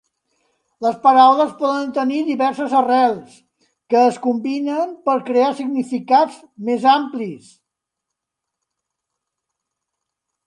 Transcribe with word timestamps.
Les 0.83 0.95
paraules 1.01 1.51
poden 1.57 1.91
tenir 1.97 2.21
diverses 2.29 2.73
arrels, 2.79 3.35
que 3.93 3.99
es 4.05 4.17
combinen 4.23 4.95
per 5.09 5.17
crear 5.27 5.51
significats 5.59 6.41
més 6.71 6.87
amplis. 6.95 7.55